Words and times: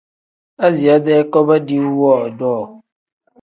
Aziya-dee 0.65 1.23
koba 1.31 1.55
diiwu 1.67 1.93
woodoo. 2.01 2.63